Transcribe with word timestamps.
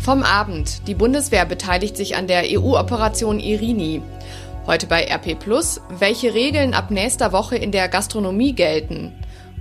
Vom 0.00 0.22
Abend. 0.22 0.86
Die 0.88 0.94
Bundeswehr 0.94 1.44
beteiligt 1.44 1.94
sich 1.94 2.16
an 2.16 2.26
der 2.26 2.44
EU-Operation 2.46 3.38
Irini. 3.38 4.00
Heute 4.66 4.86
bei 4.86 5.04
RP 5.04 5.38
Plus, 5.38 5.80
welche 5.90 6.32
Regeln 6.32 6.72
ab 6.72 6.90
nächster 6.90 7.32
Woche 7.32 7.56
in 7.56 7.70
der 7.70 7.88
Gastronomie 7.88 8.54
gelten. 8.54 9.12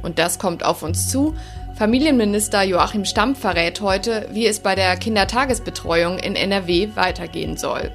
Und 0.01 0.17
das 0.17 0.39
kommt 0.39 0.63
auf 0.63 0.81
uns 0.81 1.09
zu. 1.09 1.35
Familienminister 1.75 2.63
Joachim 2.63 3.03
Stamm 3.03 3.35
verrät 3.35 3.81
heute, 3.81 4.29
wie 4.31 4.47
es 4.47 4.61
bei 4.61 4.75
der 4.75 4.95
Kindertagesbetreuung 4.95 6.19
in 6.19 6.37
NRW 6.37 6.89
weitergehen 6.95 7.57
soll. 7.57 7.91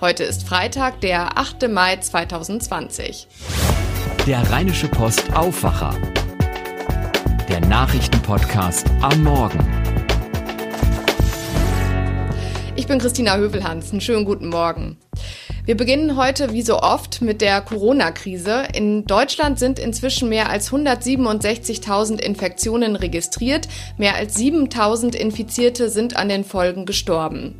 Heute 0.00 0.22
ist 0.22 0.46
Freitag, 0.46 1.00
der 1.00 1.36
8. 1.36 1.68
Mai 1.68 1.96
2020. 1.96 3.26
Der 4.28 4.48
Rheinische 4.52 4.86
Post 4.86 5.34
Aufwacher. 5.34 5.96
Der 7.48 7.60
Nachrichtenpodcast 7.60 8.86
am 9.00 9.24
Morgen. 9.24 9.87
Ich 12.78 12.86
bin 12.86 13.00
Christina 13.00 13.36
Hövelhans. 13.36 13.90
Einen 13.90 14.00
schönen 14.00 14.24
guten 14.24 14.46
Morgen. 14.46 14.98
Wir 15.64 15.76
beginnen 15.76 16.16
heute 16.16 16.52
wie 16.52 16.62
so 16.62 16.78
oft 16.78 17.20
mit 17.20 17.40
der 17.40 17.60
Corona-Krise. 17.60 18.68
In 18.72 19.04
Deutschland 19.04 19.58
sind 19.58 19.80
inzwischen 19.80 20.28
mehr 20.28 20.48
als 20.48 20.70
167.000 20.70 22.20
Infektionen 22.20 22.94
registriert. 22.94 23.66
Mehr 23.96 24.14
als 24.14 24.38
7.000 24.38 25.16
Infizierte 25.16 25.90
sind 25.90 26.16
an 26.16 26.28
den 26.28 26.44
Folgen 26.44 26.86
gestorben. 26.86 27.56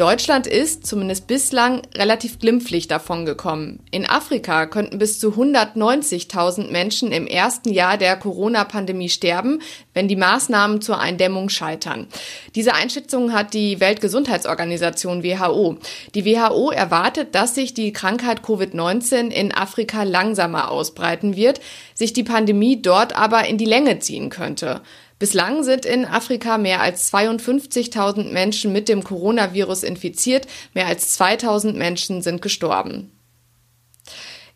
Deutschland 0.00 0.46
ist, 0.46 0.86
zumindest 0.86 1.26
bislang, 1.26 1.82
relativ 1.94 2.38
glimpflich 2.38 2.88
davongekommen. 2.88 3.80
In 3.90 4.08
Afrika 4.08 4.64
könnten 4.64 4.96
bis 4.96 5.20
zu 5.20 5.32
190.000 5.32 6.70
Menschen 6.70 7.12
im 7.12 7.26
ersten 7.26 7.70
Jahr 7.70 7.98
der 7.98 8.16
Corona-Pandemie 8.16 9.10
sterben, 9.10 9.60
wenn 9.92 10.08
die 10.08 10.16
Maßnahmen 10.16 10.80
zur 10.80 11.00
Eindämmung 11.00 11.50
scheitern. 11.50 12.06
Diese 12.54 12.72
Einschätzung 12.72 13.34
hat 13.34 13.52
die 13.52 13.78
Weltgesundheitsorganisation 13.78 15.22
WHO. 15.22 15.76
Die 16.14 16.24
WHO 16.24 16.70
erwartet, 16.70 17.34
dass 17.34 17.54
sich 17.54 17.74
die 17.74 17.92
Krankheit 17.92 18.40
Covid-19 18.40 19.28
in 19.28 19.52
Afrika 19.52 20.04
langsamer 20.04 20.70
ausbreiten 20.70 21.36
wird, 21.36 21.60
sich 21.92 22.14
die 22.14 22.24
Pandemie 22.24 22.80
dort 22.80 23.14
aber 23.14 23.46
in 23.48 23.58
die 23.58 23.66
Länge 23.66 23.98
ziehen 23.98 24.30
könnte. 24.30 24.80
Bislang 25.20 25.64
sind 25.64 25.84
in 25.84 26.06
Afrika 26.06 26.56
mehr 26.56 26.80
als 26.80 27.12
52.000 27.12 28.32
Menschen 28.32 28.72
mit 28.72 28.88
dem 28.88 29.04
Coronavirus 29.04 29.82
infiziert, 29.82 30.46
mehr 30.72 30.86
als 30.86 31.20
2.000 31.20 31.74
Menschen 31.74 32.22
sind 32.22 32.40
gestorben. 32.40 33.12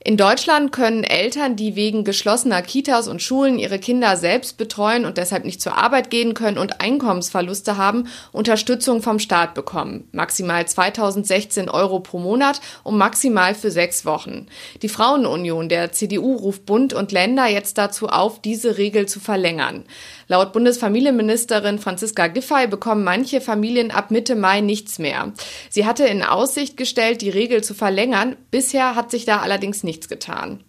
In 0.07 0.19
Deutschland 0.19 0.71
können 0.71 1.03
Eltern, 1.03 1.57
die 1.57 1.77
wegen 1.77 2.05
geschlossener 2.05 2.61
Kitas 2.61 3.09
und 3.09 3.23
Schulen 3.23 3.59
ihre 3.59 3.79
Kinder 3.79 4.19
selbst 4.19 4.59
betreuen 4.59 5.07
und 5.07 5.17
deshalb 5.17 5.47
nicht 5.47 5.63
zur 5.63 5.79
Arbeit 5.79 6.11
gehen 6.11 6.35
können 6.35 6.59
und 6.59 6.83
Einkommensverluste 6.83 7.79
haben, 7.79 8.09
Unterstützung 8.31 9.01
vom 9.01 9.19
Staat 9.19 9.55
bekommen. 9.55 10.07
Maximal 10.13 10.69
2016 10.69 11.71
Euro 11.71 12.01
pro 12.01 12.19
Monat 12.19 12.61
und 12.83 12.99
maximal 12.99 13.55
für 13.55 13.71
sechs 13.71 14.05
Wochen. 14.05 14.45
Die 14.83 14.91
Frauenunion 14.91 15.71
der 15.71 15.93
CDU 15.93 16.37
ruft 16.37 16.67
Bund 16.67 16.93
und 16.93 17.11
Länder 17.11 17.47
jetzt 17.47 17.79
dazu 17.79 18.09
auf, 18.09 18.43
diese 18.43 18.77
Regel 18.77 19.07
zu 19.07 19.21
verlängern. 19.21 19.85
Laut 20.29 20.53
Bundesfamilienministerin 20.53 21.79
Franziska 21.79 22.27
Giffey 22.27 22.67
bekommen 22.67 23.05
manche 23.05 23.41
Familien 23.41 23.91
ab 23.91 24.11
Mitte 24.11 24.37
Mai 24.37 24.61
nichts 24.61 24.99
mehr. 24.99 25.33
Sie 25.71 25.87
hatte 25.87 26.05
in 26.05 26.23
Aussicht 26.23 26.77
gestellt, 26.77 27.23
die 27.23 27.31
Regel 27.31 27.65
zu 27.65 27.73
verlängern. 27.73 28.37
Bisher 28.51 28.97
hat 28.97 29.11
sich 29.11 29.25
da 29.25 29.39
allerdings 29.39 29.83
nichts 29.83 29.94
getan. 30.09 30.65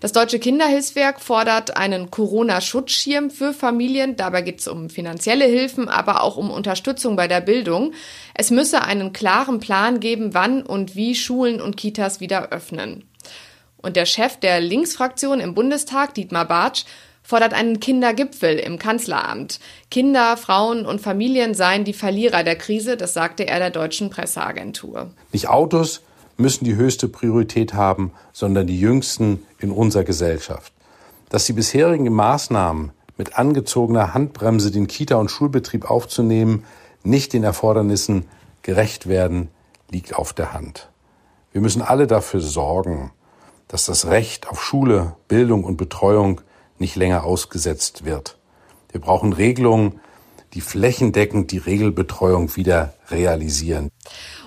Das 0.00 0.12
Deutsche 0.12 0.38
Kinderhilfswerk 0.38 1.20
fordert 1.20 1.76
einen 1.76 2.10
Corona-Schutzschirm 2.10 3.30
für 3.30 3.52
Familien. 3.52 4.16
Dabei 4.16 4.42
geht 4.42 4.60
es 4.60 4.68
um 4.68 4.90
finanzielle 4.90 5.46
Hilfen, 5.46 5.88
aber 5.88 6.22
auch 6.22 6.36
um 6.36 6.50
Unterstützung 6.50 7.16
bei 7.16 7.26
der 7.26 7.40
Bildung. 7.40 7.92
Es 8.34 8.50
müsse 8.50 8.82
einen 8.82 9.12
klaren 9.12 9.58
Plan 9.58 10.00
geben, 10.00 10.34
wann 10.34 10.62
und 10.62 10.94
wie 10.94 11.14
Schulen 11.14 11.60
und 11.60 11.76
Kitas 11.76 12.20
wieder 12.20 12.50
öffnen. 12.50 13.08
Und 13.78 13.96
der 13.96 14.06
Chef 14.06 14.36
der 14.38 14.60
Linksfraktion 14.60 15.40
im 15.40 15.54
Bundestag, 15.54 16.14
Dietmar 16.14 16.46
Bartsch, 16.46 16.84
fordert 17.22 17.54
einen 17.54 17.80
Kindergipfel 17.80 18.58
im 18.58 18.78
Kanzleramt. 18.78 19.58
Kinder, 19.90 20.36
Frauen 20.36 20.86
und 20.86 21.00
Familien 21.00 21.54
seien 21.54 21.84
die 21.84 21.92
Verlierer 21.92 22.44
der 22.44 22.56
Krise, 22.56 22.96
das 22.96 23.14
sagte 23.14 23.46
er 23.46 23.58
der 23.58 23.70
deutschen 23.70 24.10
Presseagentur. 24.10 25.10
Nicht 25.32 25.48
Autos 25.48 26.02
müssen 26.36 26.64
die 26.64 26.76
höchste 26.76 27.08
Priorität 27.08 27.74
haben, 27.74 28.12
sondern 28.32 28.66
die 28.66 28.78
jüngsten 28.78 29.44
in 29.58 29.70
unserer 29.70 30.04
Gesellschaft. 30.04 30.72
Dass 31.28 31.46
die 31.46 31.52
bisherigen 31.52 32.12
Maßnahmen 32.12 32.92
mit 33.16 33.38
angezogener 33.38 34.14
Handbremse 34.14 34.70
den 34.70 34.86
Kita- 34.86 35.16
und 35.16 35.30
Schulbetrieb 35.30 35.90
aufzunehmen, 35.90 36.64
nicht 37.02 37.32
den 37.32 37.44
Erfordernissen 37.44 38.26
gerecht 38.62 39.08
werden, 39.08 39.48
liegt 39.90 40.16
auf 40.16 40.32
der 40.32 40.52
Hand. 40.52 40.90
Wir 41.52 41.60
müssen 41.60 41.82
alle 41.82 42.06
dafür 42.06 42.40
sorgen, 42.40 43.12
dass 43.68 43.86
das 43.86 44.06
Recht 44.06 44.48
auf 44.48 44.62
Schule, 44.62 45.16
Bildung 45.28 45.64
und 45.64 45.76
Betreuung 45.76 46.40
nicht 46.78 46.96
länger 46.96 47.24
ausgesetzt 47.24 48.04
wird. 48.04 48.38
Wir 48.92 49.00
brauchen 49.00 49.32
Regelungen, 49.32 50.00
die 50.52 50.60
flächendeckend 50.60 51.50
die 51.52 51.58
Regelbetreuung 51.58 52.56
wieder 52.56 52.94
realisieren. 53.10 53.90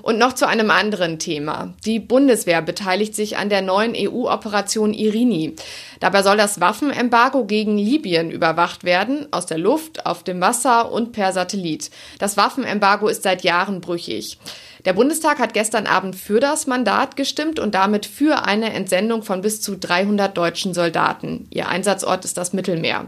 Und 0.02 0.18
noch 0.18 0.34
zu 0.34 0.48
einem 0.48 0.72
anderen 0.72 1.20
Thema. 1.20 1.74
Die 1.86 2.00
Bundeswehr 2.00 2.62
beteiligt 2.62 3.16
sich 3.16 3.38
an 3.38 3.50
der 3.50 3.62
neuen 3.62 3.94
EU-Operation 3.96 4.94
Irini. 4.94 5.56
Dabei 6.00 6.24
soll 6.24 6.38
das 6.38 6.60
Waffenembargo 6.60 7.46
gegen 7.46 7.78
Libyen 7.78 8.32
überwacht 8.32 8.84
werden, 8.84 9.28
aus 9.32 9.46
der 9.46 9.58
Luft, 9.58 10.06
auf 10.06 10.24
dem 10.24 10.42
Wasser 10.42 10.92
und 10.92 11.12
per 11.12 11.34
Satellit. 11.34 11.92
Das 12.18 12.38
Waffenembargo 12.38 13.08
ist 13.08 13.24
seit 13.24 13.44
Jahren 13.44 13.82
brüchig. 13.82 14.38
Der 14.86 14.94
Bundestag 14.94 15.40
hat 15.40 15.54
gestern 15.54 15.88
Abend 15.88 16.16
für 16.16 16.40
das 16.40 16.66
Mandat 16.66 17.16
gestimmt 17.16 17.60
und 17.60 17.76
damit 17.76 18.06
für 18.06 18.46
eine 18.46 18.74
Entsendung 18.74 19.24
von 19.24 19.42
bis 19.42 19.62
zu 19.62 19.78
300 19.78 20.38
deutschen 20.38 20.74
Soldaten. 20.74 21.48
Ihr 21.50 21.68
Einsatzort 21.68 22.24
ist 22.24 22.38
das 22.38 22.54
Mittelmeer. 22.54 23.08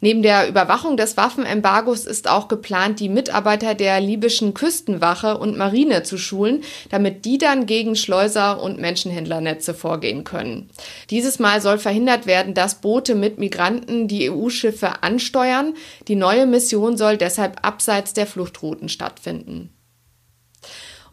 Neben 0.00 0.22
der 0.22 0.48
Überwachung 0.48 0.96
des 0.96 1.16
Waffenembargos 1.16 2.04
ist 2.04 2.28
auch 2.28 2.48
geplant, 2.48 3.00
die 3.00 3.08
Mitarbeiter 3.08 3.74
der 3.74 4.00
libyschen 4.00 4.52
Küstenwache 4.52 5.38
und 5.38 5.56
Marine 5.56 6.02
zu 6.02 6.18
schulen, 6.18 6.62
damit 6.90 7.24
die 7.24 7.38
dann 7.38 7.66
gegen 7.66 7.96
Schleuser 7.96 8.62
und 8.62 8.78
Menschenhändlernetze 8.78 9.74
vorgehen 9.74 10.24
können. 10.24 10.68
Dieses 11.10 11.38
Mal 11.38 11.60
soll 11.60 11.78
verhindert 11.78 12.26
werden, 12.26 12.52
dass 12.52 12.80
Boote 12.80 13.14
mit 13.14 13.38
Migranten 13.38 14.06
die 14.06 14.30
EU-Schiffe 14.30 15.02
ansteuern. 15.02 15.74
Die 16.08 16.16
neue 16.16 16.46
Mission 16.46 16.96
soll 16.96 17.16
deshalb 17.16 17.64
abseits 17.66 18.12
der 18.12 18.26
Fluchtrouten 18.26 18.88
stattfinden. 18.88 19.70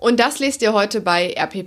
Und 0.04 0.20
das 0.20 0.40
lest 0.40 0.62
ihr 0.62 0.74
heute 0.74 1.00
bei 1.00 1.34
RP 1.34 1.66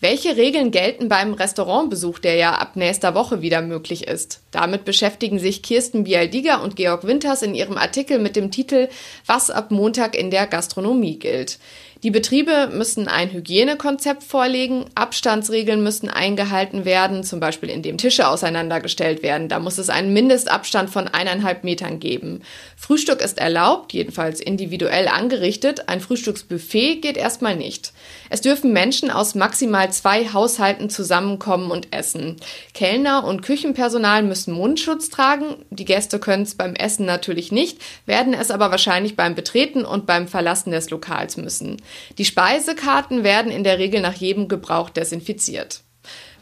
Welche 0.00 0.38
Regeln 0.38 0.70
gelten 0.70 1.10
beim 1.10 1.34
Restaurantbesuch, 1.34 2.18
der 2.18 2.36
ja 2.36 2.54
ab 2.54 2.76
nächster 2.76 3.14
Woche 3.14 3.42
wieder 3.42 3.60
möglich 3.60 4.08
ist? 4.08 4.40
Damit 4.52 4.86
beschäftigen 4.86 5.38
sich 5.38 5.62
Kirsten 5.62 6.04
Bialdiger 6.04 6.62
und 6.62 6.76
Georg 6.76 7.06
Winters 7.06 7.42
in 7.42 7.54
ihrem 7.54 7.76
Artikel 7.76 8.18
mit 8.18 8.36
dem 8.36 8.50
Titel 8.50 8.88
Was 9.26 9.50
ab 9.50 9.70
Montag 9.70 10.16
in 10.16 10.30
der 10.30 10.46
Gastronomie 10.46 11.18
gilt. 11.18 11.58
Die 12.04 12.10
Betriebe 12.10 12.68
müssen 12.70 13.08
ein 13.08 13.32
Hygienekonzept 13.32 14.24
vorlegen, 14.24 14.84
Abstandsregeln 14.94 15.82
müssen 15.82 16.10
eingehalten 16.10 16.84
werden, 16.84 17.24
zum 17.24 17.40
Beispiel 17.40 17.70
indem 17.70 17.96
Tische 17.96 18.28
auseinandergestellt 18.28 19.22
werden. 19.22 19.48
Da 19.48 19.58
muss 19.58 19.78
es 19.78 19.88
einen 19.88 20.12
Mindestabstand 20.12 20.90
von 20.90 21.08
eineinhalb 21.08 21.64
Metern 21.64 22.00
geben. 22.00 22.42
Frühstück 22.76 23.22
ist 23.22 23.38
erlaubt, 23.38 23.94
jedenfalls 23.94 24.42
individuell 24.42 25.08
angerichtet. 25.08 25.88
Ein 25.88 26.02
Frühstücksbuffet 26.02 27.00
geht 27.00 27.16
erstmal 27.16 27.56
nicht. 27.56 27.94
Es 28.28 28.42
dürfen 28.42 28.74
Menschen 28.74 29.10
aus 29.10 29.34
maximal 29.34 29.90
zwei 29.90 30.26
Haushalten 30.30 30.90
zusammenkommen 30.90 31.70
und 31.70 31.94
essen. 31.94 32.36
Kellner 32.74 33.24
und 33.24 33.40
Küchenpersonal 33.40 34.22
müssen 34.22 34.52
Mundschutz 34.52 35.08
tragen. 35.08 35.56
Die 35.70 35.86
Gäste 35.86 36.18
können 36.18 36.42
es 36.42 36.54
beim 36.54 36.74
Essen 36.74 37.06
natürlich 37.06 37.50
nicht, 37.50 37.78
werden 38.04 38.34
es 38.34 38.50
aber 38.50 38.70
wahrscheinlich 38.70 39.16
beim 39.16 39.34
Betreten 39.34 39.86
und 39.86 40.04
beim 40.04 40.28
Verlassen 40.28 40.70
des 40.70 40.90
Lokals 40.90 41.38
müssen. 41.38 41.78
Die 42.18 42.24
Speisekarten 42.24 43.24
werden 43.24 43.50
in 43.50 43.64
der 43.64 43.78
Regel 43.78 44.00
nach 44.00 44.14
jedem 44.14 44.48
Gebrauch 44.48 44.90
desinfiziert. 44.90 45.80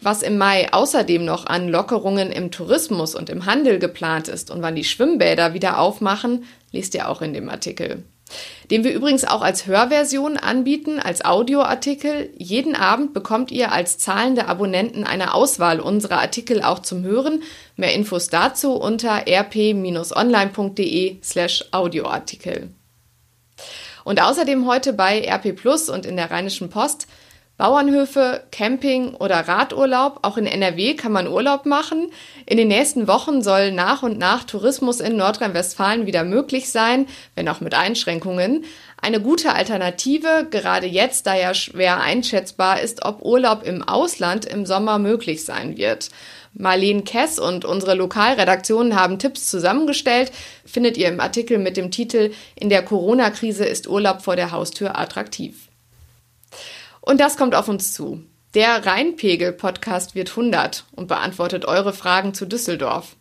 Was 0.01 0.23
im 0.23 0.37
Mai 0.37 0.73
außerdem 0.73 1.25
noch 1.25 1.47
an 1.47 1.69
Lockerungen 1.69 2.33
im 2.33 2.51
Tourismus 2.51 3.15
und 3.15 3.31
im 3.31 3.47
Handel 3.47 3.79
geplant 3.79 4.27
ist 4.27 4.51
und 4.51 4.61
wann 4.61 4.75
die 4.75 4.83
Schwimmbäder 4.85 5.55
wieder 5.55 5.79
aufmachen, 5.79 6.45
liest 6.73 6.95
ihr 6.95 7.09
auch 7.09 7.23
in 7.23 7.33
dem 7.33 7.49
Artikel. 7.49 8.03
Den 8.71 8.83
wir 8.83 8.93
übrigens 8.93 9.25
auch 9.25 9.43
als 9.43 9.67
Hörversion 9.67 10.39
anbieten, 10.39 10.99
als 10.99 11.25
Audioartikel. 11.25 12.31
Jeden 12.37 12.75
Abend 12.75 13.13
bekommt 13.13 13.51
ihr 13.53 13.71
als 13.73 13.99
zahlende 13.99 14.49
Abonnenten 14.49 15.05
eine 15.05 15.35
Auswahl 15.35 15.79
unserer 15.81 16.21
Artikel 16.21 16.63
auch 16.63 16.81
zum 16.81 17.05
Hören. 17.05 17.43
Mehr 17.77 17.93
Infos 17.95 18.29
dazu 18.29 18.73
unter 18.73 19.27
rp-online.de 19.29 21.17
slash 21.23 21.67
Audioartikel. 21.73 22.71
Und 24.05 24.21
außerdem 24.21 24.67
heute 24.67 24.93
bei 24.93 25.27
RP 25.27 25.55
Plus 25.55 25.89
und 25.89 26.07
in 26.07 26.17
der 26.17 26.31
Rheinischen 26.31 26.71
Post 26.71 27.07
Bauernhöfe, 27.63 28.43
Camping 28.51 29.15
oder 29.15 29.37
Radurlaub. 29.37 30.19
Auch 30.23 30.37
in 30.37 30.47
NRW 30.47 30.95
kann 30.95 31.13
man 31.13 31.29
Urlaub 31.29 31.65
machen. 31.65 32.11
In 32.45 32.57
den 32.57 32.67
nächsten 32.67 33.07
Wochen 33.07 33.41
soll 33.41 33.71
nach 33.71 34.03
und 34.03 34.19
nach 34.19 34.43
Tourismus 34.43 34.99
in 34.99 35.17
Nordrhein-Westfalen 35.17 36.05
wieder 36.05 36.25
möglich 36.25 36.71
sein, 36.73 37.07
wenn 37.37 37.49
auch 37.49 37.61
mit 37.61 37.75
Einschränkungen. 37.75 38.65
Eine 39.01 39.21
gute 39.21 39.53
Alternative, 39.53 40.49
gerade 40.51 40.89
jetzt, 40.89 41.29
da 41.29 41.37
ja 41.37 41.55
schwer 41.55 42.01
einschätzbar 42.01 42.81
ist, 42.81 43.05
ob 43.05 43.23
Urlaub 43.23 43.63
im 43.63 43.85
Ausland 43.85 44.45
im 44.45 44.67
Sommer 44.67 44.99
möglich 44.99 45.45
sein 45.45 45.77
wird. 45.77 46.11
Marlene 46.55 47.03
Kess 47.05 47.39
und 47.39 47.65
unsere 47.65 47.95
Lokalredaktionen 47.95 48.97
haben 48.97 49.21
Tipps 49.21 49.49
zusammengestellt, 49.49 50.33
findet 50.65 50.97
ihr 50.97 51.07
im 51.07 51.21
Artikel 51.21 51.59
mit 51.59 51.77
dem 51.77 51.93
Titel 51.93 52.33
In 52.57 52.71
der 52.71 52.83
Corona-Krise 52.83 53.65
ist 53.65 53.87
Urlaub 53.87 54.23
vor 54.23 54.35
der 54.35 54.51
Haustür 54.51 54.99
attraktiv. 54.99 55.69
Und 57.03 57.21
das 57.21 57.37
kommt 57.37 57.55
auf 57.55 57.69
uns 57.69 57.93
zu. 57.93 58.23
Der 58.55 58.87
Rheinpegel-Podcast 58.87 60.15
wird 60.15 60.31
100 60.31 60.85
und 60.93 61.09
beantwortet 61.09 61.65
eure 61.65 61.93
Fragen 61.93 62.33
zu 62.33 62.47
Düsseldorf. 62.47 63.17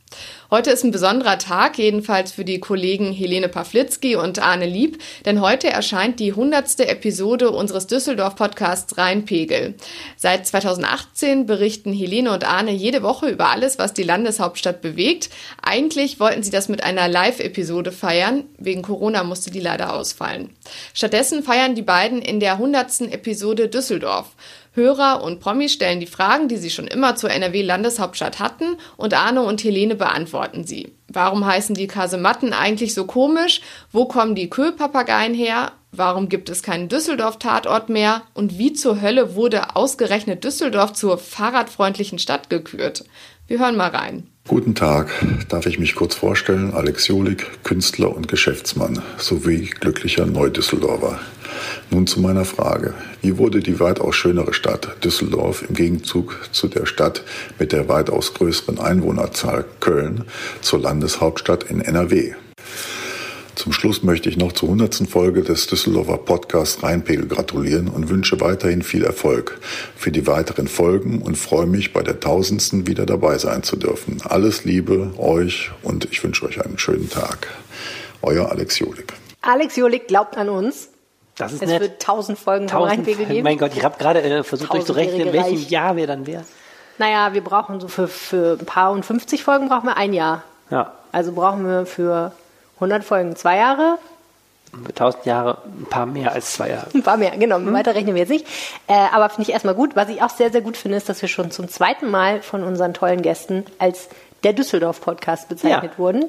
Heute 0.50 0.72
ist 0.72 0.84
ein 0.84 0.92
besonderer 0.92 1.38
Tag, 1.38 1.78
jedenfalls 1.78 2.34
für 2.34 2.44
die 2.44 2.60
Kollegen 2.60 3.14
Helene 3.14 3.48
Pawlitzki 3.48 4.18
und 4.18 4.40
Arne 4.40 4.66
Lieb, 4.66 5.02
denn 5.26 5.40
heute 5.40 5.70
erscheint 5.70 6.20
die 6.20 6.32
100. 6.32 6.82
Episode 6.82 7.52
unseres 7.52 7.88
Düsseldorf-Podcasts 7.88 8.98
Rheinpegel. 8.98 9.76
Seit 10.18 10.46
2018 10.46 11.46
berichten 11.46 11.94
Helene 11.94 12.34
und 12.34 12.44
Arne 12.44 12.72
jede 12.72 13.02
Woche 13.02 13.30
über 13.30 13.50
alles, 13.50 13.80
was 13.80 13.94
die 13.94 14.04
Landeshauptstadt 14.04 14.82
bewegt. 14.82 15.30
Eigentlich 15.62 16.20
wollten 16.20 16.44
sie 16.44 16.52
das 16.52 16.68
mit 16.68 16.84
einer 16.84 17.08
Live-Episode 17.08 17.94
feiern, 17.94 18.44
wegen 18.58 18.82
Corona 18.82 19.24
musste 19.24 19.52
die 19.52 19.62
leider 19.62 19.94
ausfallen. 19.94 20.50
Stattdessen 20.94 21.44
feiern 21.44 21.76
die 21.76 21.82
beiden 21.82 22.22
in 22.22 22.42
der 22.42 22.54
100. 22.54 23.14
Episode 23.14 23.70
Düsseldorf. 23.70 24.36
Hörer 24.74 25.22
und 25.22 25.42
Promis 25.42 25.74
stellen 25.74 26.00
die 26.00 26.08
Fragen, 26.08 26.48
die 26.48 26.56
sie 26.56 26.70
schon 26.70 26.88
immer 26.88 27.18
zur 27.18 27.30
NRW-Landeshauptstadt 27.30 28.40
hatten, 28.40 28.78
und 28.96 29.14
Arne 29.14 29.42
und 29.42 29.62
Helene 29.66 30.00
beantworten 30.02 30.64
sie. 30.64 30.96
Warum 31.10 31.46
heißen 31.46 31.76
die 31.76 31.86
Kasematten 31.86 32.54
eigentlich 32.54 32.96
so 32.96 33.06
komisch? 33.06 33.62
Wo 33.92 34.06
kommen 34.06 34.34
die 34.34 34.50
Köhlpapageien 34.50 35.36
her? 35.36 35.74
Warum 35.94 36.30
gibt 36.30 36.50
es 36.50 36.64
keinen 36.64 36.88
Düsseldorf-Tatort 36.88 37.90
mehr? 37.90 38.24
Und 38.34 38.58
wie 38.58 38.72
zur 38.72 39.02
Hölle 39.02 39.36
wurde 39.36 39.76
ausgerechnet 39.76 40.44
Düsseldorf 40.46 40.94
zur 40.94 41.18
fahrradfreundlichen 41.18 42.18
Stadt 42.18 42.50
gekürt? 42.50 43.04
Wir 43.48 43.60
hören 43.60 43.76
mal 43.76 43.90
rein. 43.90 44.28
Guten 44.48 44.74
Tag, 44.74 45.12
darf 45.50 45.66
ich 45.66 45.80
mich 45.80 45.96
kurz 45.96 46.16
vorstellen? 46.16 46.74
Alex 46.74 47.08
Jolik, 47.08 47.64
Künstler 47.64 48.16
und 48.16 48.30
Geschäftsmann 48.30 49.02
sowie 49.18 49.66
glücklicher 49.66 50.26
Neudüsseldorfer. 50.26 51.20
Nun 51.90 52.08
zu 52.08 52.22
meiner 52.22 52.46
Frage. 52.46 52.94
Wie 53.22 53.38
wurde 53.38 53.60
die 53.60 53.82
weitaus 53.82 54.16
schönere 54.16 54.54
Stadt 54.54 55.04
Düsseldorf 55.04 55.64
im 55.68 55.76
Gegenzug 55.76 56.40
zu 56.54 56.70
der 56.70 56.86
Stadt 56.86 57.24
mit 57.60 57.74
der 57.74 57.90
weitaus 57.90 58.34
größeren 58.34 58.80
Einwohnerzahl 58.80 59.66
Köln 59.82 60.24
zur 60.62 60.80
Landeshauptstadt 60.80 61.66
in 61.66 61.82
NRW? 61.82 62.34
Zum 63.62 63.74
Schluss 63.74 64.02
möchte 64.02 64.28
ich 64.28 64.38
noch 64.38 64.54
zur 64.54 64.70
100. 64.70 65.08
Folge 65.08 65.44
des 65.44 65.68
Düsseldorfer 65.68 66.18
Podcasts 66.18 66.82
Rheinpegel 66.82 67.28
gratulieren 67.28 67.90
und 67.90 68.10
wünsche 68.10 68.42
weiterhin 68.42 68.82
viel 68.82 69.04
Erfolg 69.04 69.60
für 69.96 70.12
die 70.12 70.26
weiteren 70.26 70.68
Folgen 70.68 71.22
und 71.22 71.36
freue 71.38 71.68
mich, 71.68 71.94
bei 71.94 72.02
der 72.02 72.16
1000. 72.16 72.88
wieder 72.88 73.06
dabei 73.06 73.38
sein 73.38 73.62
zu 73.62 73.76
dürfen. 73.76 74.18
Alles 74.28 74.66
Liebe 74.66 75.14
euch 75.20 75.70
und 75.84 76.06
ich 76.06 76.24
wünsche 76.24 76.48
euch 76.48 76.60
einen 76.66 76.80
schönen 76.80 77.08
Tag. 77.08 77.50
Euer 78.24 78.50
Alex 78.50 78.80
Jolik. 78.80 79.14
Alex 79.44 79.76
Jolik 79.76 80.08
glaubt 80.08 80.38
an 80.38 80.50
uns. 80.50 80.90
Das 81.38 81.54
ist 81.54 81.62
es 81.62 81.70
nett. 81.70 81.82
wird 81.82 82.02
tausend 82.02 82.40
Folgen 82.40 82.66
Tausend, 82.66 82.98
Rheinpegel 82.98 83.28
geben. 83.28 83.44
mein 83.44 83.60
Gott, 83.60 83.74
ich 83.76 83.84
habe 83.84 83.96
gerade 84.00 84.24
äh, 84.24 84.44
versucht 84.44 84.74
durchzurechnen, 84.74 85.28
in 85.28 85.34
welchem 85.34 85.70
Jahr 85.70 85.96
wir 85.96 86.08
dann 86.08 86.26
wären. 86.26 86.46
Naja, 86.98 87.36
wir 87.36 87.42
brauchen 87.42 87.80
so 87.80 87.88
für, 87.88 88.08
für 88.08 88.58
ein 88.60 88.66
paar 88.66 88.92
und 88.92 89.06
50 89.06 89.44
Folgen 89.44 89.70
brauchen 89.70 89.86
wir 89.86 89.98
ein 89.98 90.14
Jahr. 90.14 90.42
Ja, 90.72 90.94
Also 91.12 91.34
brauchen 91.34 91.64
wir 91.68 91.86
für 91.86 92.32
100 92.82 93.04
Folgen 93.04 93.36
zwei 93.36 93.58
Jahre. 93.58 93.98
für 94.72 94.90
1000 94.90 95.26
Jahre 95.26 95.58
ein 95.66 95.86
paar 95.90 96.06
mehr 96.06 96.32
als 96.32 96.54
zwei 96.54 96.70
Jahre. 96.70 96.88
Ein 96.94 97.04
paar 97.04 97.18
mehr, 97.18 97.32
genau. 97.38 97.58
Weiter 97.74 97.94
rechnen 97.96 98.16
wir 98.16 98.22
jetzt 98.22 98.30
nicht. 98.30 98.46
Äh, 98.88 98.94
aber 99.12 99.30
finde 99.30 99.44
ich 99.44 99.54
erstmal 99.54 99.76
gut. 99.76 99.96
Was 99.96 100.10
ich 100.10 100.22
auch 100.22 100.30
sehr, 100.30 100.52
sehr 100.52 100.62
gut 100.62 100.78
finde, 100.78 100.98
ist, 100.98 101.10
dass 101.10 101.22
wir 101.22 101.30
schon 101.30 101.52
zum 101.52 101.68
zweiten 101.70 102.10
Mal 102.10 102.42
von 102.42 102.64
unseren 102.64 102.94
tollen 102.94 103.22
Gästen 103.22 103.66
als 103.80 104.08
der 104.44 104.54
Düsseldorf-Podcast 104.54 105.50
bezeichnet 105.50 105.92
Ja. 105.94 105.98
wurden. 105.98 106.26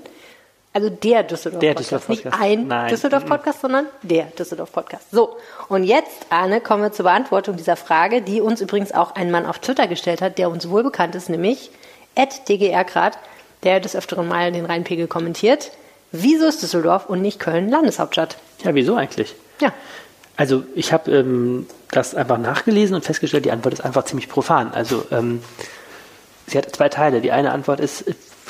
Also 0.74 0.88
der 0.90 1.22
Düsseldorf-Podcast. 1.22 1.62
Der 1.62 1.74
Düsseldorf-Podcast. 1.74 2.40
Nicht 2.40 2.72
ein. 2.72 2.88
Düsseldorf-Podcast, 2.88 3.60
sondern 3.60 3.86
der 4.02 4.24
Düsseldorf-Podcast. 4.24 5.10
So, 5.10 5.36
und 5.68 5.84
jetzt, 5.84 6.26
Arne, 6.30 6.60
kommen 6.62 6.82
wir 6.82 6.92
zur 6.92 7.04
Beantwortung 7.04 7.56
dieser 7.56 7.76
Frage, 7.76 8.22
die 8.22 8.40
uns 8.40 8.60
übrigens 8.62 8.92
auch 8.92 9.14
ein 9.14 9.30
Mann 9.30 9.44
auf 9.46 9.58
Twitter 9.58 9.86
gestellt 9.86 10.22
hat, 10.22 10.38
der 10.38 10.50
uns 10.50 10.68
wohl 10.70 10.82
bekannt 10.82 11.14
ist, 11.14 11.28
nämlich 11.28 11.70
@dgrgrad, 12.16 13.18
der 13.64 13.80
des 13.80 13.94
Öfteren 13.94 14.26
mal 14.28 14.50
den 14.50 14.64
Rheinpegel 14.64 15.06
kommentiert. 15.08 15.70
Wieso 16.12 16.46
ist 16.46 16.62
Düsseldorf 16.62 17.06
und 17.06 17.22
nicht 17.22 17.38
Köln 17.40 17.68
Landeshauptstadt? 17.68 18.36
Ja, 18.64 18.74
wieso 18.74 18.94
eigentlich? 18.96 19.34
Ja, 19.60 19.72
Also 20.36 20.62
ich 20.74 20.92
habe 20.92 21.10
ähm, 21.10 21.66
das 21.90 22.14
einfach 22.14 22.38
nachgelesen 22.38 22.94
und 22.94 23.04
festgestellt, 23.04 23.44
die 23.44 23.50
Antwort 23.50 23.74
ist 23.74 23.80
einfach 23.84 24.04
ziemlich 24.04 24.28
profan. 24.28 24.72
Also 24.72 25.04
ähm, 25.10 25.42
sie 26.46 26.58
hat 26.58 26.74
zwei 26.74 26.88
Teile. 26.88 27.20
Die 27.20 27.32
eine 27.32 27.52
Antwort 27.52 27.80
ist, 27.80 28.04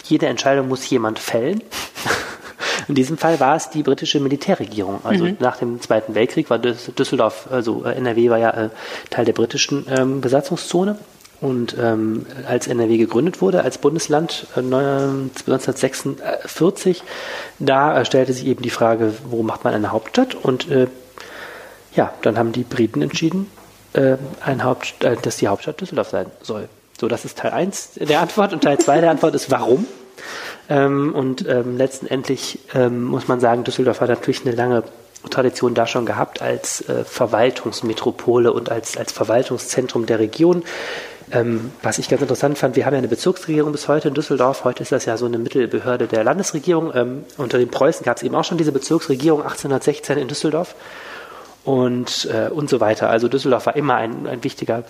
jede 0.05 0.27
Entscheidung 0.27 0.69
muss 0.69 0.89
jemand 0.91 1.19
fällen. 1.19 1.63
In 2.89 2.95
diesem 2.97 3.17
Fall 3.17 3.39
war 3.39 3.55
es 3.55 3.71
die 3.71 3.83
britische 3.85 4.19
Militärregierung. 4.19 5.01
Also 5.05 5.25
nach 5.39 5.57
dem 5.59 5.81
Zweiten 5.81 6.15
Weltkrieg 6.17 6.51
war 6.51 6.59
Düs- 6.59 6.93
Düsseldorf, 6.95 7.47
also 7.51 7.85
äh, 7.85 7.93
NRW 7.95 8.29
war 8.31 8.39
ja 8.39 8.51
äh, 8.51 8.69
Teil 9.11 9.25
der 9.25 9.35
britischen 9.35 9.87
ähm, 9.89 10.21
Besatzungszone. 10.21 10.99
Und 11.43 11.77
ähm, 11.79 12.25
als 12.49 12.69
NRW 12.69 12.97
gegründet 12.99 13.41
wurde 13.41 13.65
als 13.65 13.77
Bundesland 13.79 14.47
äh, 14.57 14.63
neun- 14.63 15.31
1946, 15.47 17.03
da 17.59 18.01
äh, 18.01 18.05
stellte 18.05 18.33
sich 18.33 18.47
eben 18.47 18.63
die 18.63 18.71
Frage, 18.71 19.13
wo 19.29 19.43
macht 19.43 19.65
man 19.65 19.75
eine 19.75 19.91
Hauptstadt? 19.91 20.37
Und 20.37 20.71
äh, 20.71 20.87
ja, 21.95 22.15
dann 22.23 22.39
haben 22.39 22.53
die 22.53 22.63
Briten 22.63 23.03
entschieden, 23.03 23.51
äh, 23.93 24.17
Haupt, 24.63 25.03
äh, 25.03 25.17
dass 25.21 25.37
die 25.37 25.49
Hauptstadt 25.49 25.81
Düsseldorf 25.81 26.11
sein 26.11 26.27
soll. 26.43 26.69
So, 26.99 27.09
das 27.09 27.25
ist 27.25 27.39
Teil 27.39 27.51
1 27.51 27.95
der 27.97 28.21
Antwort 28.21 28.53
und 28.53 28.63
Teil 28.63 28.79
2 28.79 29.01
der 29.01 29.11
Antwort 29.11 29.35
ist 29.35 29.51
warum. 29.51 29.87
Ähm, 30.69 31.13
und 31.13 31.47
ähm, 31.49 31.77
letztendlich 31.77 32.61
ähm, 32.73 33.03
muss 33.03 33.27
man 33.27 33.41
sagen, 33.41 33.65
Düsseldorf 33.65 34.01
hat 34.01 34.09
natürlich 34.09 34.47
eine 34.47 34.55
lange 34.55 34.85
Tradition 35.31 35.75
da 35.75 35.87
schon 35.87 36.07
gehabt 36.07 36.43
als 36.43 36.89
äh, 36.89 37.05
Verwaltungsmetropole 37.05 38.53
und 38.53 38.71
als, 38.71 38.97
als 38.97 39.13
Verwaltungszentrum 39.13 40.07
der 40.07 40.19
Region. 40.19 40.63
Ähm, 41.33 41.73
was 41.83 41.99
ich 41.99 42.09
ganz 42.09 42.21
interessant 42.21 42.59
fand, 42.59 42.77
wir 42.77 42.85
haben 42.85 42.93
ja 42.93 42.99
eine 42.99 43.09
Bezirksregierung 43.09 43.73
bis 43.73 43.89
heute 43.89 44.09
in 44.09 44.15
Düsseldorf. 44.15 44.65
Heute 44.65 44.83
ist 44.83 44.93
das 44.93 45.07
ja 45.07 45.17
so 45.17 45.25
eine 45.25 45.39
Mittelbehörde 45.39 46.07
der 46.07 46.25
Landesregierung. 46.25 46.93
Ähm, 46.95 47.25
unter 47.39 47.59
den 47.59 47.71
Preußen 47.71 48.05
gab 48.05 48.19
es 48.19 48.23
eben 48.23 48.35
auch 48.35 48.45
schon 48.45 48.59
diese 48.59 48.73
Bezirksregierung 48.73 49.41
1816 49.41 50.19
in 50.19 50.29
Düsseldorf 50.29 50.75
und, 51.65 52.29
äh, 52.31 52.51
und 52.51 52.69
so 52.69 52.81
weiter. 52.81 53.09
Also 53.09 53.29
Düsseldorf 53.29 53.65
war 53.65 53.77
immer 53.77 53.95
ein, 53.95 54.27
ein 54.27 54.45
wichtiger 54.45 54.81
äh, 54.81 54.83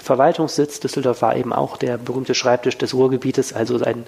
Verwaltungssitz. 0.00 0.78
Düsseldorf 0.78 1.20
war 1.20 1.36
eben 1.36 1.52
auch 1.52 1.76
der 1.76 1.98
berühmte 1.98 2.36
Schreibtisch 2.36 2.78
des 2.78 2.94
Ruhrgebietes, 2.94 3.52
also 3.52 3.82
ein 3.82 4.06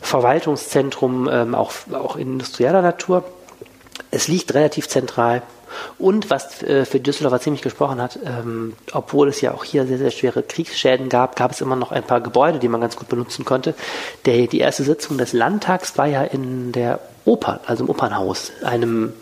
Verwaltungszentrum 0.00 1.28
ähm, 1.30 1.54
auch, 1.54 1.72
auch 1.92 2.16
industrieller 2.16 2.82
Natur. 2.82 3.24
Es 4.10 4.26
liegt 4.26 4.54
relativ 4.54 4.88
zentral. 4.88 5.42
Und 5.98 6.30
was 6.30 6.62
äh, 6.62 6.84
für 6.84 7.00
Düsseldorfer 7.00 7.40
ziemlich 7.40 7.62
gesprochen 7.62 8.00
hat, 8.00 8.18
ähm, 8.24 8.74
obwohl 8.92 9.28
es 9.28 9.40
ja 9.40 9.52
auch 9.52 9.64
hier 9.64 9.86
sehr, 9.86 9.98
sehr 9.98 10.10
schwere 10.10 10.42
Kriegsschäden 10.42 11.08
gab, 11.08 11.36
gab 11.36 11.52
es 11.52 11.60
immer 11.60 11.76
noch 11.76 11.92
ein 11.92 12.02
paar 12.02 12.20
Gebäude, 12.20 12.58
die 12.58 12.68
man 12.68 12.80
ganz 12.80 12.96
gut 12.96 13.08
benutzen 13.08 13.44
konnte. 13.44 13.74
Die 14.26 14.58
erste 14.58 14.82
Sitzung 14.84 15.18
des 15.18 15.32
Landtags 15.32 15.96
war 15.98 16.06
ja 16.06 16.22
in 16.22 16.72
der 16.72 17.00
Oper, 17.24 17.60
also 17.66 17.84
im 17.84 17.90
Opernhaus, 17.90 18.52
einem 18.64 19.12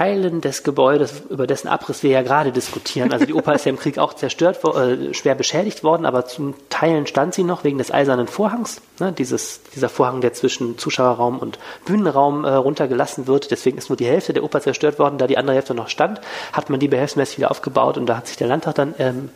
Teilen 0.00 0.40
des 0.40 0.62
Gebäudes, 0.62 1.24
über 1.28 1.46
dessen 1.46 1.68
Abriss 1.68 2.02
wir 2.02 2.08
ja 2.08 2.22
gerade 2.22 2.52
diskutieren. 2.52 3.12
Also 3.12 3.26
die 3.26 3.34
Oper 3.34 3.54
ist 3.54 3.66
ja 3.66 3.70
im 3.70 3.78
Krieg 3.78 3.98
auch 3.98 4.14
zerstört, 4.14 4.58
äh, 4.64 5.12
schwer 5.12 5.34
beschädigt 5.34 5.84
worden, 5.84 6.06
aber 6.06 6.24
zum 6.24 6.54
Teilen 6.70 7.06
stand 7.06 7.34
sie 7.34 7.44
noch 7.44 7.64
wegen 7.64 7.76
des 7.76 7.92
eisernen 7.92 8.26
Vorhangs. 8.26 8.80
Ne? 8.98 9.12
Dieses, 9.12 9.60
dieser 9.74 9.90
Vorhang, 9.90 10.22
der 10.22 10.32
zwischen 10.32 10.78
Zuschauerraum 10.78 11.38
und 11.38 11.58
Bühnenraum 11.84 12.46
äh, 12.46 12.48
runtergelassen 12.48 13.26
wird. 13.26 13.50
Deswegen 13.50 13.76
ist 13.76 13.90
nur 13.90 13.98
die 13.98 14.06
Hälfte 14.06 14.32
der 14.32 14.42
Oper 14.42 14.62
zerstört 14.62 14.98
worden. 14.98 15.18
Da 15.18 15.26
die 15.26 15.36
andere 15.36 15.56
Hälfte 15.56 15.74
noch 15.74 15.90
stand, 15.90 16.22
hat 16.54 16.70
man 16.70 16.80
die 16.80 16.88
behelfsmäßig 16.88 17.36
wieder 17.36 17.50
aufgebaut 17.50 17.98
und 17.98 18.06
da 18.06 18.16
hat 18.16 18.26
sich 18.26 18.38
der 18.38 18.48
Landtag 18.48 18.76
dann 18.76 18.94
ähm, 18.98 19.28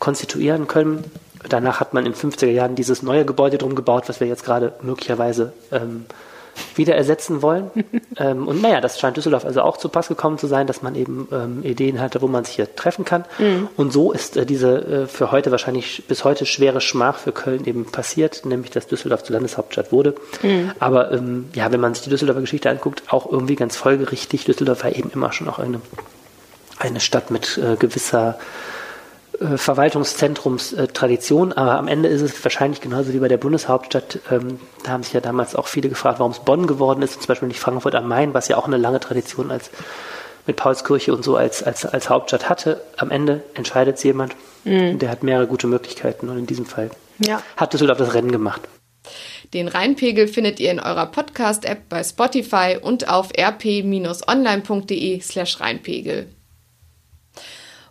konstituieren 0.00 0.66
können. 0.66 1.04
Danach 1.48 1.78
hat 1.78 1.94
man 1.94 2.06
in 2.06 2.12
den 2.12 2.20
50er 2.20 2.50
Jahren 2.50 2.74
dieses 2.74 3.04
neue 3.04 3.24
Gebäude 3.24 3.56
drum 3.56 3.76
gebaut, 3.76 4.08
was 4.08 4.18
wir 4.18 4.26
jetzt 4.26 4.44
gerade 4.44 4.72
möglicherweise 4.82 5.52
ähm, 5.70 6.06
wieder 6.74 6.94
ersetzen 6.94 7.42
wollen. 7.42 7.70
ähm, 8.16 8.48
und 8.48 8.62
naja, 8.62 8.80
das 8.80 8.98
scheint 8.98 9.16
Düsseldorf 9.16 9.44
also 9.44 9.62
auch 9.62 9.76
zu 9.76 9.88
Pass 9.88 10.08
gekommen 10.08 10.38
zu 10.38 10.46
sein, 10.46 10.66
dass 10.66 10.82
man 10.82 10.94
eben 10.94 11.28
ähm, 11.32 11.62
Ideen 11.62 12.00
hatte, 12.00 12.22
wo 12.22 12.28
man 12.28 12.44
sich 12.44 12.56
hier 12.56 12.74
treffen 12.74 13.04
kann. 13.04 13.24
Und 13.76 13.92
so 13.92 14.12
ist 14.12 14.36
äh, 14.36 14.46
diese 14.46 14.84
äh, 14.84 15.06
für 15.06 15.32
heute 15.32 15.50
wahrscheinlich 15.50 16.04
bis 16.08 16.24
heute 16.24 16.46
schwere 16.46 16.80
Schmach 16.80 17.18
für 17.18 17.32
Köln 17.32 17.64
eben 17.64 17.86
passiert, 17.86 18.44
nämlich 18.44 18.70
dass 18.70 18.86
Düsseldorf 18.86 19.22
zur 19.22 19.34
Landeshauptstadt 19.34 19.92
wurde. 19.92 20.14
Aber 20.78 21.12
ähm, 21.12 21.48
ja, 21.54 21.72
wenn 21.72 21.80
man 21.80 21.94
sich 21.94 22.04
die 22.04 22.10
Düsseldorfer 22.10 22.40
Geschichte 22.40 22.70
anguckt, 22.70 23.02
auch 23.08 23.30
irgendwie 23.30 23.56
ganz 23.56 23.76
folgerichtig. 23.76 24.44
Düsseldorf 24.44 24.84
war 24.84 24.94
eben 24.94 25.10
immer 25.10 25.32
schon 25.32 25.48
auch 25.48 25.58
eine, 25.58 25.80
eine 26.78 27.00
Stadt 27.00 27.30
mit 27.30 27.58
äh, 27.58 27.76
gewisser 27.76 28.38
äh, 29.42 29.58
Verwaltungszentrumstradition, 29.58 31.52
aber 31.52 31.78
am 31.78 31.88
Ende 31.88 32.08
ist 32.08 32.22
es 32.22 32.44
wahrscheinlich 32.44 32.80
genauso 32.80 33.12
wie 33.12 33.18
bei 33.18 33.28
der 33.28 33.36
Bundeshauptstadt. 33.36 34.20
Ähm, 34.30 34.60
da 34.84 34.92
haben 34.92 35.02
sich 35.02 35.12
ja 35.12 35.20
damals 35.20 35.54
auch 35.54 35.66
viele 35.66 35.88
gefragt, 35.88 36.18
warum 36.18 36.32
es 36.32 36.40
Bonn 36.40 36.66
geworden 36.66 37.02
ist, 37.02 37.14
zum 37.14 37.26
Beispiel 37.26 37.48
nicht 37.48 37.60
Frankfurt 37.60 37.94
am 37.94 38.08
Main, 38.08 38.34
was 38.34 38.48
ja 38.48 38.56
auch 38.56 38.66
eine 38.66 38.76
lange 38.76 39.00
Tradition 39.00 39.50
als 39.50 39.70
mit 40.46 40.56
Paulskirche 40.56 41.14
und 41.14 41.22
so 41.24 41.36
als, 41.36 41.62
als, 41.62 41.86
als 41.86 42.10
Hauptstadt 42.10 42.48
hatte. 42.48 42.82
Am 42.96 43.10
Ende 43.10 43.44
entscheidet 43.54 43.96
es 43.96 44.02
jemand, 44.02 44.34
mhm. 44.64 44.98
der 44.98 45.10
hat 45.10 45.22
mehrere 45.22 45.46
gute 45.46 45.66
Möglichkeiten 45.66 46.28
und 46.28 46.38
in 46.38 46.46
diesem 46.46 46.66
Fall 46.66 46.90
ja. 47.18 47.42
hat 47.56 47.72
Düsseldorf 47.72 47.98
das 47.98 48.14
Rennen 48.14 48.32
gemacht. 48.32 48.62
Den 49.52 49.68
Rheinpegel 49.68 50.28
findet 50.28 50.60
ihr 50.60 50.70
in 50.70 50.80
eurer 50.80 51.06
Podcast-App 51.06 51.88
bei 51.88 52.02
Spotify 52.02 52.78
und 52.80 53.08
auf 53.08 53.30
rp-online.de 53.36 55.20
slash 55.20 55.60
Rheinpegel. 55.60 56.28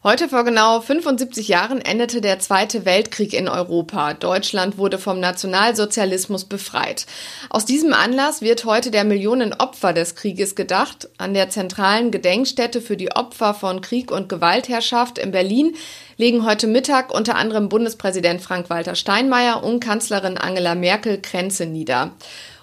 Heute 0.03 0.29
vor 0.29 0.43
genau 0.43 0.81
75 0.81 1.47
Jahren 1.47 1.79
endete 1.79 2.21
der 2.21 2.39
Zweite 2.39 2.85
Weltkrieg 2.85 3.35
in 3.35 3.47
Europa. 3.47 4.15
Deutschland 4.15 4.79
wurde 4.79 4.97
vom 4.97 5.19
Nationalsozialismus 5.19 6.45
befreit. 6.45 7.05
Aus 7.51 7.65
diesem 7.65 7.93
Anlass 7.93 8.41
wird 8.41 8.65
heute 8.65 8.89
der 8.89 9.03
Millionen 9.03 9.53
Opfer 9.53 9.93
des 9.93 10.15
Krieges 10.15 10.55
gedacht. 10.55 11.07
An 11.19 11.35
der 11.35 11.51
zentralen 11.51 12.09
Gedenkstätte 12.09 12.81
für 12.81 12.97
die 12.97 13.11
Opfer 13.11 13.53
von 13.53 13.81
Krieg 13.81 14.09
und 14.09 14.27
Gewaltherrschaft 14.27 15.19
in 15.19 15.29
Berlin 15.29 15.75
legen 16.17 16.47
heute 16.47 16.65
Mittag 16.65 17.13
unter 17.13 17.35
anderem 17.35 17.69
Bundespräsident 17.69 18.41
Frank-Walter 18.41 18.95
Steinmeier 18.95 19.63
und 19.63 19.81
Kanzlerin 19.81 20.39
Angela 20.39 20.73
Merkel 20.73 21.21
Kränze 21.21 21.67
nieder. 21.67 22.15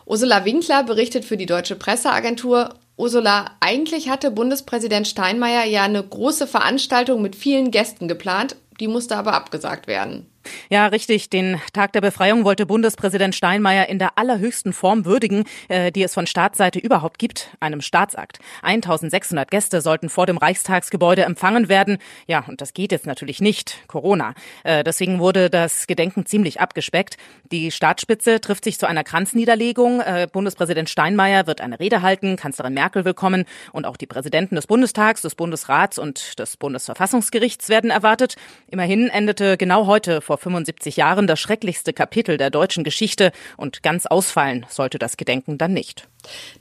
Ursula 0.06 0.44
Winkler 0.44 0.82
berichtet 0.82 1.24
für 1.24 1.36
die 1.36 1.46
Deutsche 1.46 1.76
Presseagentur, 1.76 2.74
Ursula, 2.98 3.52
eigentlich 3.60 4.10
hatte 4.10 4.32
Bundespräsident 4.32 5.06
Steinmeier 5.06 5.64
ja 5.64 5.84
eine 5.84 6.02
große 6.02 6.48
Veranstaltung 6.48 7.22
mit 7.22 7.36
vielen 7.36 7.70
Gästen 7.70 8.08
geplant, 8.08 8.56
die 8.80 8.88
musste 8.88 9.16
aber 9.16 9.34
abgesagt 9.34 9.86
werden. 9.86 10.26
Ja, 10.70 10.86
richtig. 10.86 11.30
Den 11.30 11.60
Tag 11.72 11.92
der 11.92 12.00
Befreiung 12.00 12.44
wollte 12.44 12.66
Bundespräsident 12.66 13.34
Steinmeier 13.34 13.88
in 13.88 13.98
der 13.98 14.18
allerhöchsten 14.18 14.72
Form 14.72 15.04
würdigen, 15.04 15.44
äh, 15.68 15.92
die 15.92 16.02
es 16.02 16.14
von 16.14 16.26
Staatsseite 16.26 16.78
überhaupt 16.78 17.18
gibt, 17.18 17.56
einem 17.60 17.80
Staatsakt. 17.80 18.38
1600 18.62 19.50
Gäste 19.50 19.80
sollten 19.80 20.08
vor 20.08 20.26
dem 20.26 20.36
Reichstagsgebäude 20.36 21.22
empfangen 21.22 21.68
werden. 21.68 21.98
Ja, 22.26 22.44
und 22.46 22.60
das 22.60 22.72
geht 22.74 22.92
jetzt 22.92 23.06
natürlich 23.06 23.40
nicht. 23.40 23.78
Corona. 23.86 24.34
Äh, 24.64 24.84
deswegen 24.84 25.18
wurde 25.18 25.50
das 25.50 25.86
Gedenken 25.86 26.26
ziemlich 26.26 26.60
abgespeckt. 26.60 27.16
Die 27.50 27.70
Staatsspitze 27.70 28.40
trifft 28.40 28.64
sich 28.64 28.78
zu 28.78 28.86
einer 28.86 29.04
Kranzniederlegung. 29.04 30.00
Äh, 30.00 30.28
Bundespräsident 30.30 30.88
Steinmeier 30.88 31.46
wird 31.46 31.60
eine 31.60 31.80
Rede 31.80 32.02
halten, 32.02 32.36
Kanzlerin 32.36 32.74
Merkel 32.74 33.04
willkommen 33.04 33.44
und 33.72 33.86
auch 33.86 33.96
die 33.96 34.06
Präsidenten 34.06 34.54
des 34.54 34.66
Bundestags, 34.66 35.22
des 35.22 35.34
Bundesrats 35.34 35.98
und 35.98 36.38
des 36.38 36.56
Bundesverfassungsgerichts 36.56 37.68
werden 37.68 37.90
erwartet. 37.90 38.36
Immerhin 38.70 39.08
endete 39.08 39.56
genau 39.56 39.86
heute 39.86 40.20
vor 40.20 40.37
75 40.38 40.96
Jahren 40.96 41.26
das 41.26 41.40
schrecklichste 41.40 41.92
Kapitel 41.92 42.36
der 42.36 42.50
deutschen 42.50 42.84
Geschichte 42.84 43.32
und 43.56 43.82
ganz 43.82 44.06
ausfallen 44.06 44.66
sollte 44.68 44.98
das 44.98 45.16
Gedenken 45.16 45.58
dann 45.58 45.72
nicht. 45.72 46.08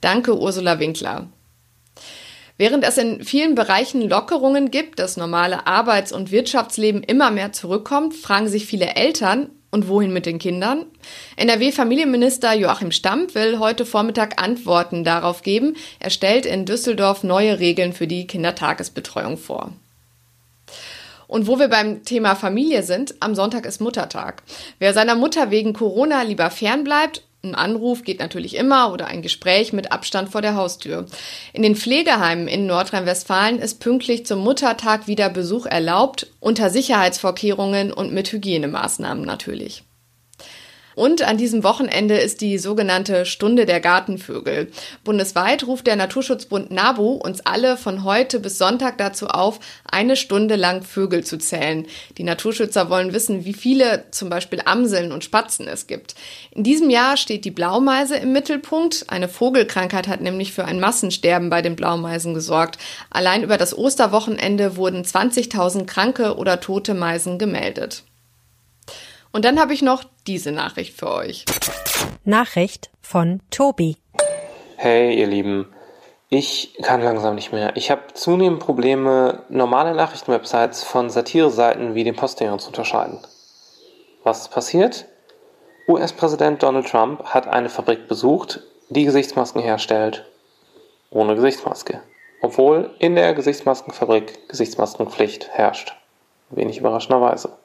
Danke, 0.01 0.37
Ursula 0.37 0.79
Winkler. 0.79 1.27
Während 2.57 2.83
es 2.83 2.97
in 2.97 3.23
vielen 3.23 3.53
Bereichen 3.53 4.01
Lockerungen 4.01 4.71
gibt, 4.71 4.97
das 4.97 5.15
normale 5.15 5.67
Arbeits- 5.67 6.11
und 6.11 6.31
Wirtschaftsleben 6.31 7.03
immer 7.03 7.29
mehr 7.29 7.53
zurückkommt, 7.53 8.15
fragen 8.15 8.47
sich 8.47 8.65
viele 8.65 8.95
Eltern, 8.95 9.51
und 9.69 9.87
wohin 9.87 10.13
mit 10.13 10.25
den 10.25 10.39
Kindern? 10.39 10.85
NRW-Familienminister 11.35 12.53
Joachim 12.53 12.91
Stamm 12.91 13.27
will 13.33 13.59
heute 13.59 13.85
Vormittag 13.85 14.41
Antworten 14.41 15.03
darauf 15.03 15.41
geben. 15.41 15.75
Er 15.99 16.09
stellt 16.09 16.45
in 16.45 16.65
Düsseldorf 16.65 17.23
neue 17.23 17.59
Regeln 17.59 17.93
für 17.93 18.07
die 18.07 18.27
Kindertagesbetreuung 18.27 19.37
vor. 19.37 19.73
Und 21.27 21.47
wo 21.47 21.59
wir 21.59 21.67
beim 21.67 22.03
Thema 22.03 22.35
Familie 22.35 22.83
sind, 22.83 23.15
am 23.19 23.35
Sonntag 23.35 23.65
ist 23.65 23.81
Muttertag. 23.81 24.43
Wer 24.79 24.93
seiner 24.93 25.15
Mutter 25.15 25.51
wegen 25.51 25.73
Corona 25.73 26.21
lieber 26.21 26.49
fernbleibt, 26.49 27.23
ein 27.43 27.55
Anruf 27.55 28.03
geht 28.03 28.19
natürlich 28.19 28.55
immer 28.55 28.91
oder 28.91 29.07
ein 29.07 29.21
Gespräch 29.21 29.71
mit 29.71 29.91
Abstand 29.91 30.29
vor 30.29 30.41
der 30.41 30.55
Haustür. 30.55 31.05
In 31.53 31.61
den 31.61 31.75
Pflegeheimen 31.75 32.47
in 32.47 32.65
Nordrhein-Westfalen 32.65 33.59
ist 33.59 33.79
pünktlich 33.79 34.25
zum 34.25 34.39
Muttertag 34.39 35.07
wieder 35.07 35.29
Besuch 35.29 35.65
erlaubt, 35.65 36.27
unter 36.39 36.69
Sicherheitsvorkehrungen 36.69 37.93
und 37.93 38.11
mit 38.11 38.31
Hygienemaßnahmen 38.31 39.23
natürlich. 39.23 39.86
Und 40.97 41.21
an 41.21 41.37
diesem 41.37 41.63
Wochenende 41.63 42.17
ist 42.17 42.41
die 42.41 42.57
sogenannte 42.57 43.27
Stunde 43.27 43.67
der 43.67 43.79
Gartenvögel. 43.79 44.71
Bundesweit 45.03 45.67
ruft 45.67 45.85
der 45.85 45.95
Naturschutzbund 45.95 46.71
NABU 46.71 47.11
uns 47.11 47.45
alle 47.45 47.77
von 47.77 48.03
heute 48.03 48.39
bis 48.39 48.57
Sonntag 48.57 48.97
dazu 48.97 49.27
auf, 49.27 49.59
eine 49.85 50.15
Stunde 50.15 50.55
lang 50.55 50.81
Vögel 50.81 51.23
zu 51.23 51.37
zählen. 51.37 51.85
Die 52.17 52.23
Naturschützer 52.23 52.89
wollen 52.89 53.13
wissen, 53.13 53.45
wie 53.45 53.53
viele 53.53 54.05
zum 54.09 54.31
Beispiel 54.31 54.63
Amseln 54.65 55.11
und 55.11 55.23
Spatzen 55.23 55.67
es 55.67 55.85
gibt. 55.85 56.15
In 56.49 56.63
diesem 56.63 56.89
Jahr 56.89 57.15
steht 57.15 57.45
die 57.45 57.51
Blaumeise 57.51 58.17
im 58.17 58.33
Mittelpunkt. 58.33 59.05
Eine 59.07 59.29
Vogelkrankheit 59.29 60.07
hat 60.07 60.21
nämlich 60.21 60.51
für 60.51 60.65
ein 60.65 60.79
Massensterben 60.79 61.51
bei 61.51 61.61
den 61.61 61.75
Blaumeisen 61.75 62.33
gesorgt. 62.33 62.79
Allein 63.11 63.43
über 63.43 63.57
das 63.57 63.77
Osterwochenende 63.77 64.77
wurden 64.77 65.03
20.000 65.03 65.85
kranke 65.85 66.37
oder 66.37 66.59
tote 66.59 66.95
Meisen 66.95 67.37
gemeldet. 67.37 68.01
Und 69.37 69.45
dann 69.45 69.59
habe 69.59 69.71
ich 69.71 69.83
noch 69.83 70.03
diese 70.25 70.51
Nachricht 70.51 70.97
für 70.97 71.11
euch. 71.11 71.45
Nachricht 72.25 72.89
von 73.01 73.39
Tobi. 73.51 73.97
Hey, 74.77 75.13
ihr 75.13 75.27
Lieben. 75.27 75.71
Ich 76.29 76.73
kann 76.81 77.03
langsam 77.03 77.35
nicht 77.35 77.51
mehr. 77.51 77.75
Ich 77.75 77.91
habe 77.91 78.01
zunehmend 78.15 78.59
Probleme, 78.59 79.43
normale 79.49 79.93
Nachrichtenwebsites 79.93 80.83
von 80.83 81.11
Satireseiten 81.11 81.93
wie 81.93 82.03
dem 82.03 82.15
Postillon 82.15 82.57
zu 82.57 82.69
unterscheiden. 82.69 83.19
Was 84.23 84.41
ist 84.41 84.49
passiert? 84.49 85.05
US-Präsident 85.87 86.63
Donald 86.63 86.87
Trump 86.87 87.23
hat 87.25 87.45
eine 87.45 87.69
Fabrik 87.69 88.07
besucht, 88.07 88.61
die 88.89 89.05
Gesichtsmasken 89.05 89.61
herstellt. 89.61 90.25
Ohne 91.11 91.35
Gesichtsmaske. 91.35 92.01
Obwohl 92.41 92.89
in 92.97 93.13
der 93.13 93.35
Gesichtsmaskenfabrik 93.35 94.49
Gesichtsmaskenpflicht 94.49 95.49
herrscht. 95.49 95.95
Wenig 96.49 96.79
überraschenderweise. 96.79 97.55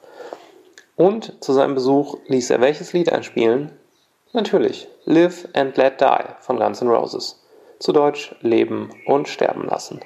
Und 0.95 1.43
zu 1.43 1.53
seinem 1.53 1.75
Besuch 1.75 2.17
ließ 2.27 2.49
er 2.51 2.61
welches 2.61 2.93
Lied 2.93 3.11
einspielen? 3.11 3.71
Natürlich 4.31 4.87
Live 5.05 5.47
and 5.53 5.75
Let 5.77 6.01
Die 6.01 6.35
von 6.41 6.57
Guns 6.57 6.81
N' 6.81 6.89
Roses. 6.89 7.43
Zu 7.79 7.91
Deutsch 7.91 8.35
Leben 8.41 8.89
und 9.05 9.27
Sterben 9.27 9.65
lassen. 9.65 9.99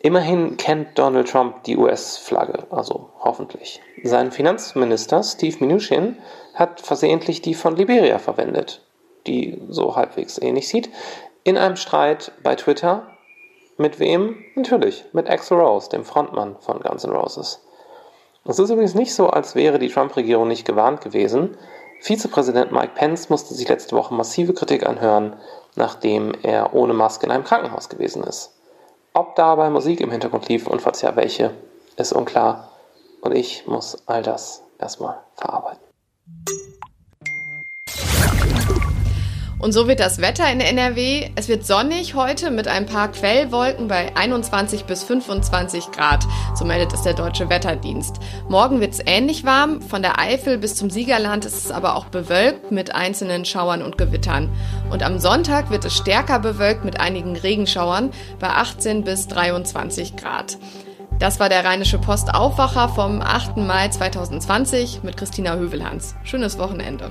Immerhin 0.00 0.56
kennt 0.56 0.98
Donald 0.98 1.28
Trump 1.28 1.64
die 1.64 1.76
US-Flagge, 1.76 2.64
also 2.70 3.10
hoffentlich. 3.18 3.80
Sein 4.04 4.30
Finanzminister 4.30 5.22
Steve 5.22 5.64
Mnuchin 5.64 6.18
hat 6.54 6.80
versehentlich 6.80 7.42
die 7.42 7.54
von 7.54 7.74
Liberia 7.74 8.18
verwendet, 8.18 8.82
die 9.26 9.60
so 9.68 9.96
halbwegs 9.96 10.38
ähnlich 10.38 10.68
sieht, 10.68 10.90
in 11.44 11.58
einem 11.58 11.76
Streit 11.76 12.30
bei 12.42 12.54
Twitter. 12.54 13.08
Mit 13.78 13.98
wem? 13.98 14.44
Natürlich, 14.54 15.04
mit 15.12 15.28
Axel 15.28 15.58
Rose, 15.58 15.90
dem 15.90 16.04
Frontmann 16.04 16.56
von 16.60 16.80
Guns 16.80 17.04
N' 17.04 17.10
Roses. 17.10 17.65
Es 18.48 18.58
ist 18.58 18.70
übrigens 18.70 18.94
nicht 18.94 19.14
so, 19.14 19.28
als 19.28 19.54
wäre 19.54 19.78
die 19.78 19.88
Trump-Regierung 19.88 20.46
nicht 20.46 20.64
gewarnt 20.64 21.00
gewesen. 21.00 21.56
Vizepräsident 22.00 22.70
Mike 22.70 22.92
Pence 22.94 23.28
musste 23.28 23.54
sich 23.54 23.68
letzte 23.68 23.96
Woche 23.96 24.14
massive 24.14 24.54
Kritik 24.54 24.86
anhören, 24.86 25.34
nachdem 25.74 26.32
er 26.42 26.74
ohne 26.74 26.94
Maske 26.94 27.26
in 27.26 27.32
einem 27.32 27.44
Krankenhaus 27.44 27.88
gewesen 27.88 28.22
ist. 28.22 28.52
Ob 29.14 29.34
dabei 29.34 29.70
Musik 29.70 30.00
im 30.00 30.10
Hintergrund 30.10 30.48
lief 30.48 30.66
und 30.66 30.80
falls 30.80 31.02
ja 31.02 31.16
welche, 31.16 31.52
ist 31.96 32.12
unklar. 32.12 32.70
Und 33.22 33.34
ich 33.34 33.66
muss 33.66 33.96
all 34.06 34.22
das 34.22 34.62
erstmal 34.78 35.16
verarbeiten. 35.34 35.82
Und 39.66 39.72
so 39.72 39.88
wird 39.88 39.98
das 39.98 40.20
Wetter 40.20 40.48
in 40.48 40.60
NRW. 40.60 41.28
Es 41.34 41.48
wird 41.48 41.66
sonnig 41.66 42.14
heute 42.14 42.52
mit 42.52 42.68
ein 42.68 42.86
paar 42.86 43.10
Quellwolken 43.10 43.88
bei 43.88 44.14
21 44.14 44.84
bis 44.84 45.02
25 45.02 45.90
Grad. 45.90 46.24
So 46.54 46.64
meldet 46.64 46.92
es 46.92 47.02
der 47.02 47.14
Deutsche 47.14 47.50
Wetterdienst. 47.50 48.14
Morgen 48.48 48.80
wird 48.80 48.92
es 48.94 49.02
ähnlich 49.04 49.44
warm. 49.44 49.82
Von 49.82 50.02
der 50.02 50.20
Eifel 50.20 50.58
bis 50.58 50.76
zum 50.76 50.88
Siegerland 50.88 51.44
ist 51.44 51.64
es 51.64 51.72
aber 51.72 51.96
auch 51.96 52.04
bewölkt 52.04 52.70
mit 52.70 52.94
einzelnen 52.94 53.44
Schauern 53.44 53.82
und 53.82 53.98
Gewittern. 53.98 54.52
Und 54.88 55.02
am 55.02 55.18
Sonntag 55.18 55.68
wird 55.72 55.84
es 55.84 55.96
stärker 55.96 56.38
bewölkt 56.38 56.84
mit 56.84 57.00
einigen 57.00 57.34
Regenschauern 57.34 58.12
bei 58.38 58.50
18 58.50 59.02
bis 59.02 59.26
23 59.26 60.14
Grad. 60.14 60.58
Das 61.18 61.40
war 61.40 61.48
der 61.48 61.64
Rheinische 61.64 61.98
Post 61.98 62.32
Aufwacher 62.32 62.88
vom 62.88 63.20
8. 63.20 63.56
Mai 63.56 63.88
2020 63.88 65.02
mit 65.02 65.16
Christina 65.16 65.56
Hövelhans. 65.56 66.14
Schönes 66.22 66.56
Wochenende. 66.56 67.10